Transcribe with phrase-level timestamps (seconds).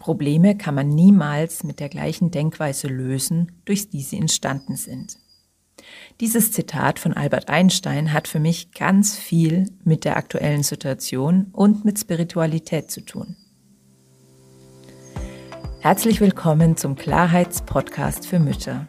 [0.00, 5.18] Probleme kann man niemals mit der gleichen Denkweise lösen, durch die sie entstanden sind.
[6.20, 11.84] Dieses Zitat von Albert Einstein hat für mich ganz viel mit der aktuellen Situation und
[11.84, 13.36] mit Spiritualität zu tun.
[15.80, 18.86] Herzlich willkommen zum Klarheitspodcast für Mütter.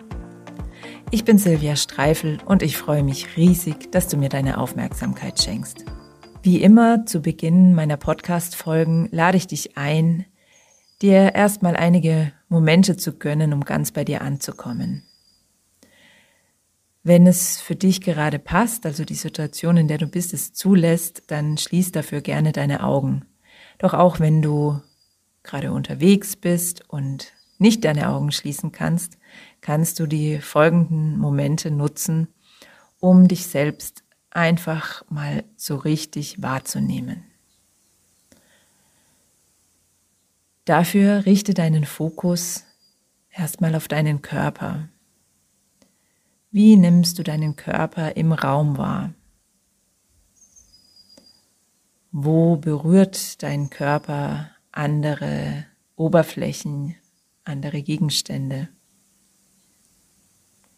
[1.12, 5.84] Ich bin Silvia Streifel und ich freue mich riesig, dass du mir deine Aufmerksamkeit schenkst.
[6.42, 10.26] Wie immer zu Beginn meiner Podcast-Folgen lade ich dich ein,
[11.02, 15.04] dir erstmal einige Momente zu gönnen, um ganz bei dir anzukommen.
[17.04, 21.24] Wenn es für dich gerade passt, also die Situation, in der du bist, es zulässt,
[21.28, 23.26] dann schließ dafür gerne deine Augen.
[23.80, 24.80] Doch auch wenn du
[25.42, 29.18] gerade unterwegs bist und nicht deine Augen schließen kannst,
[29.62, 32.28] kannst du die folgenden Momente nutzen,
[33.00, 37.31] um dich selbst einfach mal so richtig wahrzunehmen.
[40.66, 42.64] Dafür richte deinen Fokus
[43.32, 44.90] erstmal auf deinen Körper.
[46.52, 49.14] Wie nimmst du deinen Körper im Raum wahr?
[52.12, 56.96] Wo berührt dein Körper andere Oberflächen,
[57.44, 58.68] andere Gegenstände?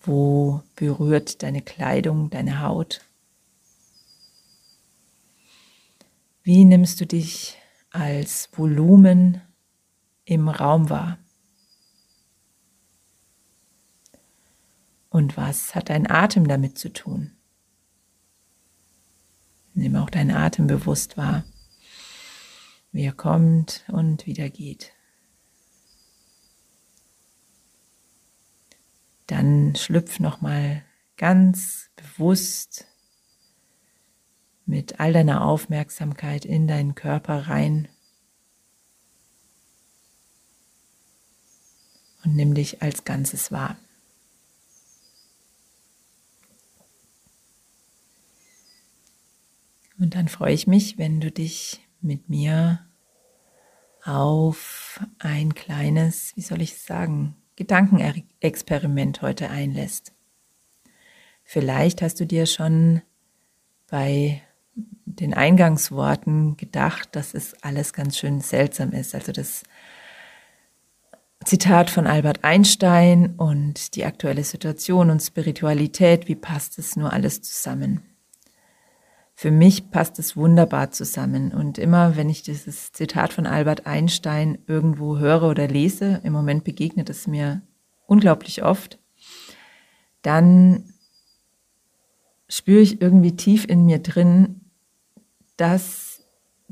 [0.02, 3.02] Wo berührt deine Kleidung, deine Haut?
[6.44, 7.58] Wie nimmst du dich
[7.90, 9.42] als Volumen
[10.26, 11.18] im Raum wahr?
[15.10, 17.36] Und was hat dein Atem damit zu tun?
[19.76, 21.44] Nimm auch deinen Atem bewusst wahr,
[22.92, 24.92] wie er kommt und wieder geht.
[29.28, 30.84] Dann schlüpf noch mal
[31.18, 32.88] ganz bewusst
[34.66, 37.88] mit all deiner Aufmerksamkeit in deinen Körper rein
[42.24, 43.78] und nimm dich als Ganzes wahr.
[50.00, 52.86] Und dann freue ich mich, wenn du dich mit mir
[54.04, 60.12] auf ein kleines, wie soll ich sagen, Gedankenexperiment heute einlässt.
[61.44, 63.02] Vielleicht hast du dir schon
[63.88, 64.42] bei
[64.76, 69.14] den Eingangsworten gedacht, dass es alles ganz schön seltsam ist.
[69.14, 69.64] Also das
[71.46, 77.42] Zitat von Albert Einstein und die aktuelle Situation und Spiritualität, wie passt es nur alles
[77.42, 78.02] zusammen?
[79.36, 81.52] Für mich passt es wunderbar zusammen.
[81.52, 86.64] Und immer, wenn ich dieses Zitat von Albert Einstein irgendwo höre oder lese, im Moment
[86.64, 87.62] begegnet es mir
[88.06, 89.00] unglaublich oft,
[90.22, 90.94] dann
[92.48, 94.62] spüre ich irgendwie tief in mir drin,
[95.58, 96.24] dass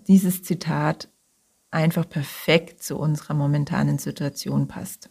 [0.08, 1.11] dieses Zitat
[1.72, 5.10] einfach perfekt zu unserer momentanen Situation passt.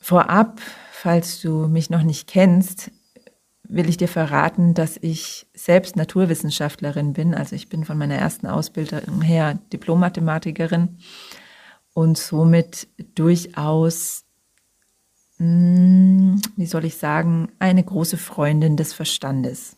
[0.00, 0.60] Vorab,
[0.92, 2.90] falls du mich noch nicht kennst,
[3.64, 7.34] will ich dir verraten, dass ich selbst Naturwissenschaftlerin bin.
[7.34, 10.98] Also ich bin von meiner ersten Ausbildung her Diplom-Mathematikerin
[11.92, 14.24] und somit durchaus,
[15.36, 19.76] hm, wie soll ich sagen, eine große Freundin des Verstandes.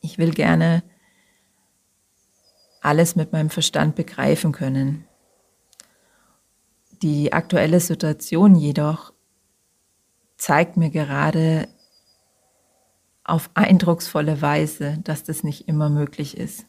[0.00, 0.82] Ich will gerne
[2.80, 5.04] alles mit meinem Verstand begreifen können.
[7.02, 9.12] Die aktuelle Situation jedoch
[10.36, 11.68] zeigt mir gerade
[13.24, 16.66] auf eindrucksvolle Weise, dass das nicht immer möglich ist.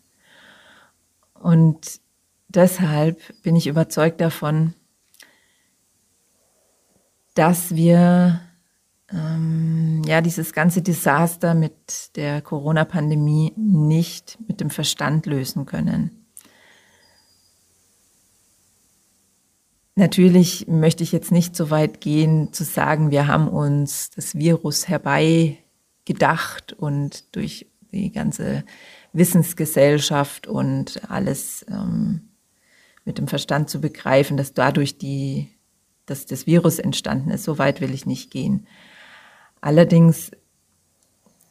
[1.33, 2.01] Und
[2.49, 4.73] deshalb bin ich überzeugt davon,
[7.33, 8.41] dass wir
[9.13, 16.19] ähm, ja dieses ganze Desaster mit der Corona-Pandemie nicht mit dem Verstand lösen können.
[19.95, 24.87] Natürlich möchte ich jetzt nicht so weit gehen zu sagen, wir haben uns das Virus
[24.87, 25.57] herbei
[26.05, 28.63] gedacht und durch die ganze
[29.11, 32.29] Wissensgesellschaft und alles ähm,
[33.03, 35.49] mit dem Verstand zu begreifen, dass dadurch die,
[36.05, 37.43] dass das Virus entstanden ist.
[37.43, 38.67] So weit will ich nicht gehen.
[39.61, 40.31] Allerdings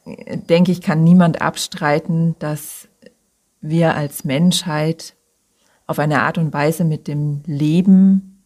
[0.05, 2.87] äh, denke ich, kann niemand abstreiten, dass
[3.61, 5.15] wir als Menschheit
[5.87, 8.43] auf eine Art und Weise mit dem Leben,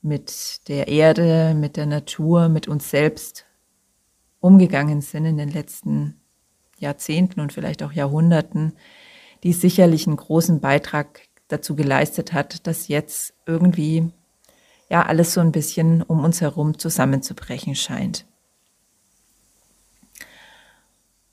[0.00, 3.46] mit der Erde, mit der Natur, mit uns selbst
[4.40, 6.20] umgegangen sind in den letzten
[6.78, 8.74] Jahrzehnten und vielleicht auch Jahrhunderten,
[9.42, 14.10] die sicherlich einen großen Beitrag dazu geleistet hat, dass jetzt irgendwie
[14.90, 18.26] ja alles so ein bisschen um uns herum zusammenzubrechen scheint.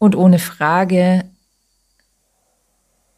[0.02, 1.30] Und ohne Frage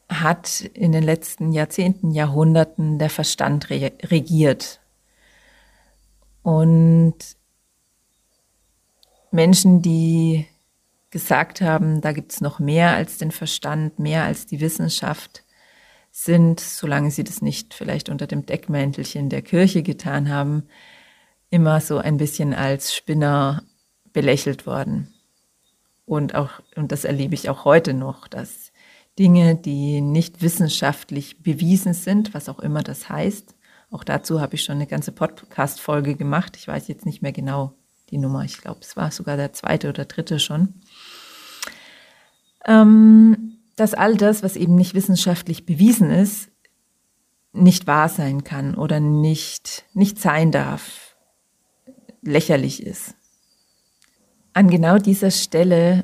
[0.09, 4.81] hat in den letzten Jahrzehnten, Jahrhunderten der Verstand regiert.
[6.41, 7.15] Und
[9.31, 10.45] Menschen, die
[11.09, 15.45] gesagt haben, da gibt es noch mehr als den Verstand, mehr als die Wissenschaft,
[16.11, 20.67] sind, solange sie das nicht vielleicht unter dem Deckmäntelchen der Kirche getan haben,
[21.49, 23.63] immer so ein bisschen als Spinner
[24.11, 25.12] belächelt worden.
[26.05, 28.71] Und auch, und das erlebe ich auch heute noch, dass
[29.17, 33.55] Dinge, die nicht wissenschaftlich bewiesen sind, was auch immer das heißt,
[33.93, 36.57] auch dazu habe ich schon eine ganze Podcast-Folge gemacht.
[36.57, 37.75] Ich weiß jetzt nicht mehr genau
[38.09, 38.43] die Nummer.
[38.43, 40.81] Ich glaube, es war sogar der zweite oder dritte schon.
[42.65, 46.49] Ähm, dass all das, was eben nicht wissenschaftlich bewiesen ist,
[47.51, 51.15] nicht wahr sein kann oder nicht, nicht sein darf,
[52.23, 53.15] lächerlich ist.
[54.53, 56.03] An genau dieser Stelle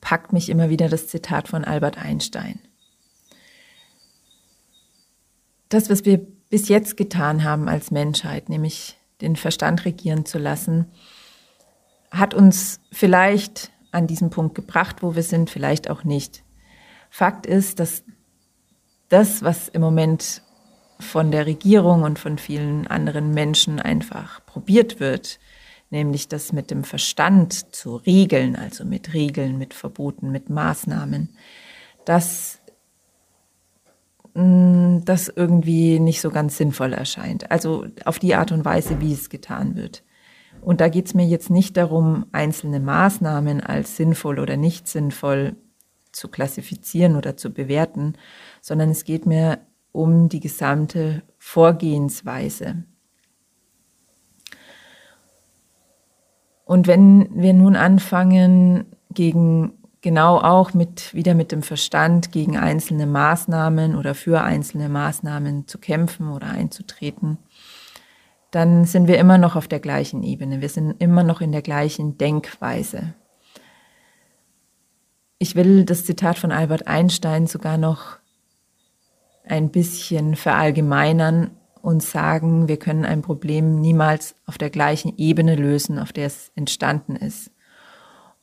[0.00, 2.60] packt mich immer wieder das Zitat von Albert Einstein.
[5.70, 6.18] Das, was wir
[6.50, 10.86] bis jetzt getan haben als Menschheit, nämlich den Verstand regieren zu lassen,
[12.10, 16.44] hat uns vielleicht an diesen Punkt gebracht, wo wir sind, vielleicht auch nicht.
[17.08, 18.04] Fakt ist, dass
[19.08, 20.42] das, was im Moment
[20.98, 25.38] von der Regierung und von vielen anderen Menschen einfach probiert wird,
[25.92, 31.28] nämlich das mit dem Verstand zu regeln, also mit Regeln, mit Verboten, mit Maßnahmen,
[32.04, 32.60] dass
[34.34, 37.50] mm, das irgendwie nicht so ganz sinnvoll erscheint.
[37.50, 40.02] Also auf die Art und Weise, wie es getan wird.
[40.62, 45.56] Und da geht es mir jetzt nicht darum, einzelne Maßnahmen als sinnvoll oder nicht sinnvoll
[46.10, 48.14] zu klassifizieren oder zu bewerten,
[48.60, 49.58] sondern es geht mir
[49.92, 52.84] um die gesamte Vorgehensweise.
[56.64, 63.06] Und wenn wir nun anfangen, gegen genau auch mit, wieder mit dem Verstand gegen einzelne
[63.06, 67.38] Maßnahmen oder für einzelne Maßnahmen zu kämpfen oder einzutreten,
[68.50, 70.60] dann sind wir immer noch auf der gleichen Ebene.
[70.60, 73.14] Wir sind immer noch in der gleichen Denkweise.
[75.38, 78.18] Ich will das Zitat von Albert Einstein sogar noch
[79.44, 81.50] ein bisschen verallgemeinern
[81.82, 86.52] und sagen, wir können ein Problem niemals auf der gleichen Ebene lösen, auf der es
[86.54, 87.50] entstanden ist.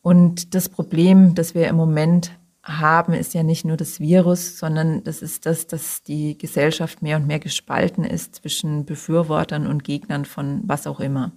[0.01, 5.03] Und das Problem, das wir im Moment haben, ist ja nicht nur das Virus, sondern
[5.05, 10.25] das ist das, dass die Gesellschaft mehr und mehr gespalten ist zwischen Befürwortern und Gegnern
[10.25, 11.31] von was auch immer.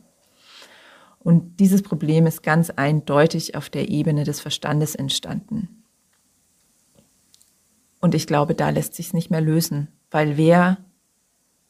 [1.21, 5.85] Und dieses Problem ist ganz eindeutig auf der Ebene des Verstandes entstanden.
[8.01, 10.79] Und ich glaube, da lässt sich es nicht mehr lösen, weil wer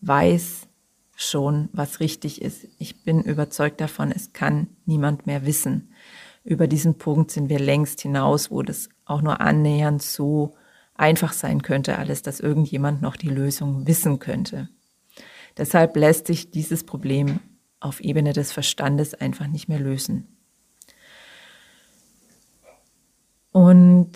[0.03, 0.69] weiß
[1.17, 2.67] schon, was richtig ist.
[2.79, 5.89] Ich bin überzeugt davon, es kann niemand mehr wissen
[6.45, 10.55] über diesen Punkt sind wir längst hinaus, wo das auch nur annähernd so
[10.95, 14.69] einfach sein könnte, alles, dass irgendjemand noch die Lösung wissen könnte.
[15.57, 17.41] Deshalb lässt sich dieses Problem
[17.81, 20.37] auf Ebene des Verstandes einfach nicht mehr lösen.
[23.53, 24.11] Und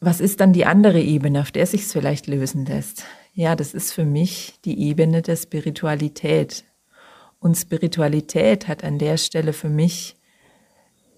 [0.00, 3.04] was ist dann die andere Ebene, auf der sich es vielleicht lösen lässt?
[3.38, 6.64] Ja, das ist für mich die Ebene der Spiritualität.
[7.38, 10.16] Und Spiritualität hat an der Stelle für mich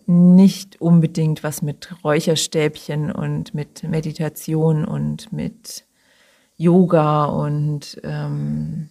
[0.07, 5.85] nicht unbedingt was mit Räucherstäbchen und mit Meditation und mit
[6.57, 8.91] Yoga und ähm,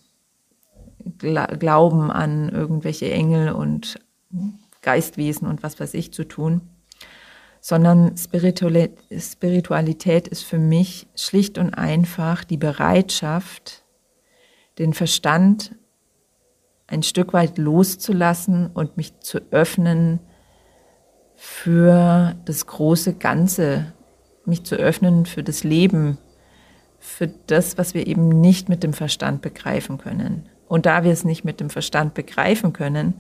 [1.18, 4.00] Glauben an irgendwelche Engel und
[4.82, 6.62] Geistwesen und was weiß ich zu tun,
[7.68, 13.84] sondern Spiritualität ist für mich schlicht und einfach die Bereitschaft,
[14.78, 15.76] den Verstand
[16.88, 20.22] ein Stück weit loszulassen und mich zu öffnen
[21.36, 23.92] für das große Ganze,
[24.46, 26.20] mich zu öffnen für das Leben,
[27.00, 30.48] für das, was wir eben nicht mit dem Verstand begreifen können.
[30.70, 33.16] Und da wir es nicht mit dem Verstand begreifen können,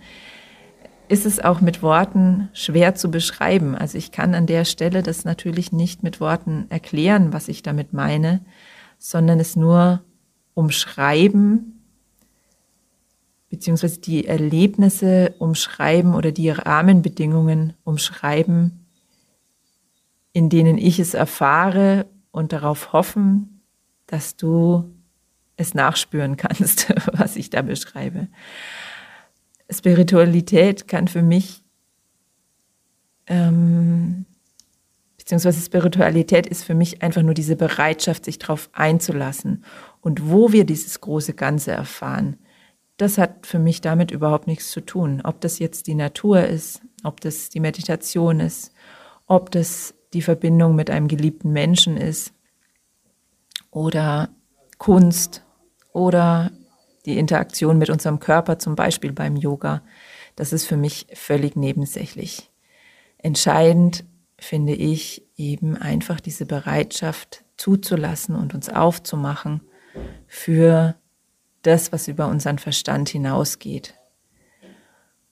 [1.09, 3.75] ist es auch mit Worten schwer zu beschreiben.
[3.75, 7.93] Also ich kann an der Stelle das natürlich nicht mit Worten erklären, was ich damit
[7.93, 8.41] meine,
[8.97, 10.01] sondern es nur
[10.53, 11.83] umschreiben,
[13.49, 18.85] beziehungsweise die Erlebnisse umschreiben oder die Rahmenbedingungen umschreiben,
[20.33, 23.61] in denen ich es erfahre und darauf hoffen,
[24.07, 24.93] dass du
[25.55, 28.27] es nachspüren kannst, was ich da beschreibe.
[29.69, 31.63] Spiritualität kann für mich,
[33.27, 34.25] ähm,
[35.17, 39.65] beziehungsweise Spiritualität ist für mich einfach nur diese Bereitschaft, sich darauf einzulassen.
[40.01, 42.37] Und wo wir dieses große Ganze erfahren,
[42.95, 45.21] das hat für mich damit überhaupt nichts zu tun.
[45.23, 48.71] Ob das jetzt die Natur ist, ob das die Meditation ist,
[49.27, 52.33] ob das die Verbindung mit einem geliebten Menschen ist,
[53.77, 54.29] oder
[54.77, 55.43] Kunst
[55.93, 56.51] oder
[57.07, 59.81] die Interaktion mit unserem Körper, zum Beispiel beim Yoga,
[60.35, 62.51] das ist für mich völlig nebensächlich.
[63.17, 64.05] Entscheidend
[64.37, 69.61] finde ich eben einfach diese Bereitschaft zuzulassen und uns aufzumachen
[70.27, 70.95] für
[71.63, 73.95] das, was über unseren Verstand hinausgeht.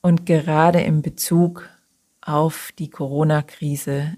[0.02, 1.70] Und gerade im Bezug
[2.22, 4.18] auf die Corona-Krise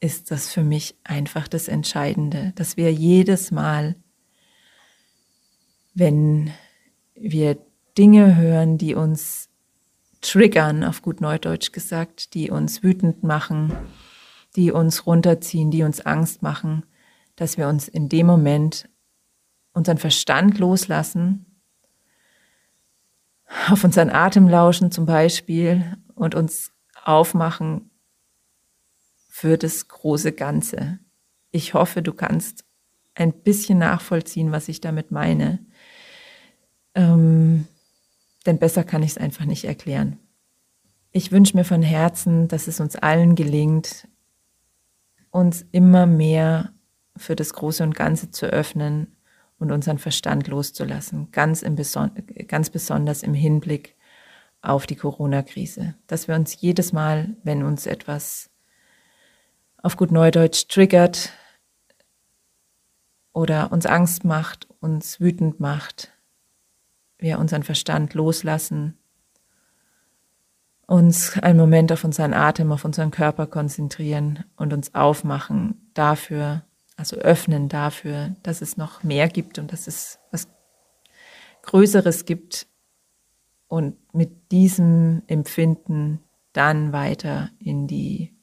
[0.00, 3.96] ist das für mich einfach das Entscheidende, dass wir jedes Mal,
[5.94, 6.52] wenn
[7.20, 7.58] wir
[7.96, 9.48] Dinge hören, die uns
[10.20, 13.72] triggern, auf gut Neudeutsch gesagt, die uns wütend machen,
[14.56, 16.84] die uns runterziehen, die uns Angst machen,
[17.36, 18.88] dass wir uns in dem Moment
[19.72, 21.46] unseren Verstand loslassen,
[23.68, 26.72] auf unseren Atem lauschen zum Beispiel und uns
[27.04, 27.90] aufmachen
[29.28, 30.98] für das große Ganze.
[31.50, 32.64] Ich hoffe, du kannst
[33.14, 35.64] ein bisschen nachvollziehen, was ich damit meine.
[36.94, 37.66] Ähm,
[38.46, 40.18] denn besser kann ich es einfach nicht erklären.
[41.12, 44.08] Ich wünsche mir von Herzen, dass es uns allen gelingt,
[45.30, 46.72] uns immer mehr
[47.16, 49.16] für das Große und Ganze zu öffnen
[49.58, 52.12] und unseren Verstand loszulassen, ganz, im Beson
[52.48, 53.96] ganz besonders im Hinblick
[54.62, 55.94] auf die Corona-Krise.
[56.06, 58.50] Dass wir uns jedes Mal, wenn uns etwas
[59.82, 61.32] auf gut Neudeutsch triggert
[63.32, 66.12] oder uns Angst macht, uns wütend macht,
[67.20, 68.96] wir unseren Verstand loslassen,
[70.86, 76.64] uns einen Moment auf unseren Atem, auf unseren Körper konzentrieren und uns aufmachen dafür,
[76.96, 80.48] also öffnen dafür, dass es noch mehr gibt und dass es was
[81.62, 82.66] Größeres gibt
[83.68, 86.20] und mit diesem Empfinden
[86.52, 88.34] dann weiter in die,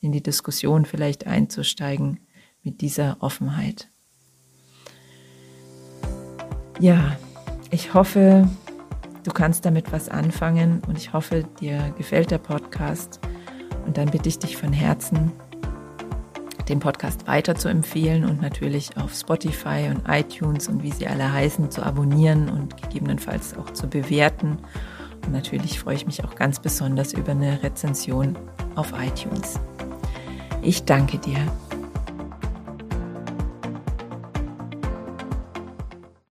[0.00, 2.20] in die Diskussion vielleicht einzusteigen
[2.62, 3.88] mit dieser Offenheit.
[6.78, 7.18] Ja,
[7.70, 8.48] ich hoffe,
[9.24, 13.20] du kannst damit was anfangen und ich hoffe, dir gefällt der Podcast.
[13.86, 15.32] Und dann bitte ich dich von Herzen,
[16.68, 21.32] den Podcast weiter zu empfehlen und natürlich auf Spotify und iTunes und wie sie alle
[21.32, 24.58] heißen zu abonnieren und gegebenenfalls auch zu bewerten.
[25.24, 28.36] Und natürlich freue ich mich auch ganz besonders über eine Rezension
[28.74, 29.58] auf iTunes.
[30.62, 31.38] Ich danke dir.